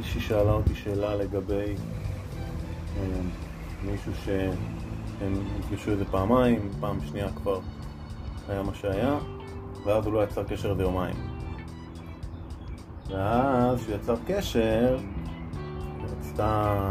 [0.00, 1.74] שאלה אותי שאלה לגבי
[2.96, 3.20] אה,
[3.82, 7.60] מישהו שהם נפגשו איזה פעמיים, פעם שנייה כבר
[8.48, 9.18] היה מה שהיה,
[9.84, 11.14] ואז הוא לא יצר קשר איזה יומיים.
[13.08, 14.98] ואז כשהוא יצר קשר,
[15.98, 16.88] היא רצתה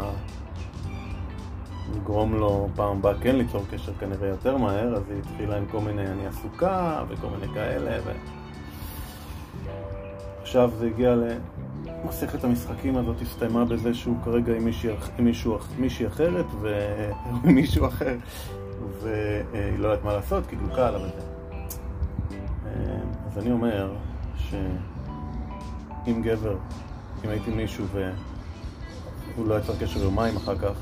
[1.96, 5.80] לגרום לו פעם הבאה כן ליצור קשר כנראה יותר מהר, אז היא התחילה עם כל
[5.80, 8.12] מיני אני עסוקה וכל מיני כאלה ו...
[10.40, 11.14] עכשיו זה הגיע
[12.04, 18.16] למסכת המשחקים הזאת הסתיימה בזה שהוא כרגע עם מישהי, מישהו, מישהי אחרת ועם מישהו אחר
[19.02, 21.32] והיא לא יודעת מה לעשות כי דלוקה עליו את זה.
[23.26, 23.94] אז אני אומר
[24.36, 26.56] שאם גבר,
[27.24, 30.72] אם הייתי מישהו והוא לא יצר קשר יומיים אחר כך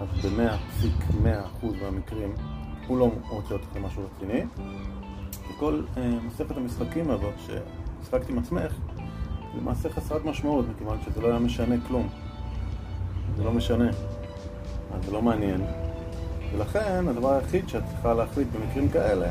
[0.00, 2.34] אז במאה פסיק מאה אחוז מהמקרים
[2.86, 4.42] הוא לא רוצה אותך למשהו רציני
[5.50, 8.72] וכל אה, מסכת המשחקים הזאת שהשחקת עם עצמך
[9.58, 12.08] למעשה חסרת משמעות מכיוון שזה לא היה משנה כלום.
[13.36, 13.88] זה לא משנה.
[14.94, 15.60] אז זה לא מעניין.
[16.54, 19.28] ולכן הדבר היחיד שאת צריכה להחליט במקרים כאלה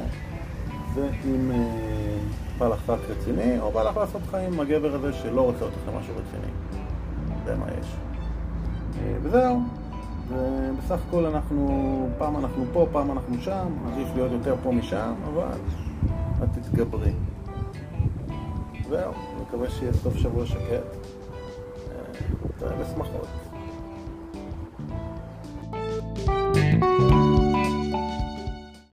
[0.96, 2.18] זה אם אה,
[2.58, 5.78] בא לך רק רציני או בא לך לעשות חיים עם הגבר הזה שלא רוצה אותך
[5.88, 6.52] למשהו רציני.
[7.46, 7.88] זה מה יש.
[9.00, 9.62] אה, וזהו.
[10.28, 15.58] ובסך הכל אנחנו, פעם אנחנו פה, פעם אנחנו שם, עדיף להיות יותר פה משם, אבל
[16.44, 17.12] את תתגברי.
[18.92, 20.84] זהו, מקווה שיהיה סוף שבוע שקט.